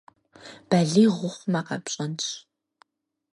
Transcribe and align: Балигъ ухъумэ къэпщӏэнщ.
Балигъ 0.69 1.17
ухъумэ 1.27 1.61
къэпщӏэнщ. 1.67 2.27